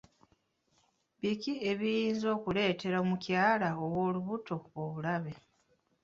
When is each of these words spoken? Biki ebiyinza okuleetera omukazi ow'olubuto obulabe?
Biki 1.19 1.53
ebiyinza 1.69 2.27
okuleetera 2.37 2.97
omukazi 3.03 3.67
ow'olubuto 3.85 4.55
obulabe? 4.81 5.33